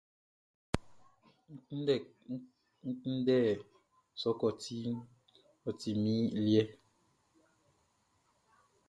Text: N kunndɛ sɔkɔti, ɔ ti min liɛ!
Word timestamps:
N 2.87 2.91
kunndɛ 3.01 3.37
sɔkɔti, 4.21 4.75
ɔ 5.67 5.69
ti 5.79 5.91
min 6.01 6.23
liɛ! 6.45 6.63